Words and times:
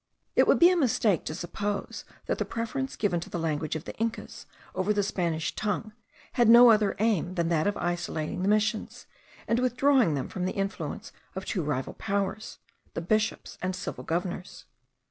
It 0.35 0.47
would 0.47 0.57
be 0.57 0.71
a 0.71 0.75
mistake 0.75 1.25
to 1.25 1.35
suppose, 1.35 2.05
that 2.25 2.39
the 2.39 2.43
preference 2.43 2.95
given 2.95 3.19
to 3.19 3.29
the 3.29 3.37
language 3.37 3.75
of 3.75 3.85
the 3.85 3.95
Incas 3.97 4.47
over 4.73 4.93
the 4.93 5.03
Spanish 5.03 5.53
tongue 5.53 5.93
had 6.33 6.49
no 6.49 6.71
other 6.71 6.95
aim 6.97 7.35
than 7.35 7.49
that 7.49 7.67
of 7.67 7.77
isolating 7.77 8.41
the 8.41 8.47
Missions, 8.49 9.05
and 9.47 9.59
withdrawing 9.59 10.15
them 10.15 10.27
from 10.27 10.45
the 10.45 10.53
influence 10.53 11.11
of 11.35 11.45
two 11.45 11.61
rival 11.61 11.93
powers, 11.93 12.57
the 12.95 12.99
bishops 13.01 13.59
and 13.61 13.75
civil 13.75 14.03
governors. 14.03 14.65